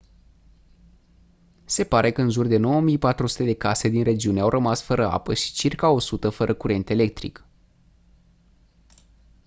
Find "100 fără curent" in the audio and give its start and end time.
5.89-6.89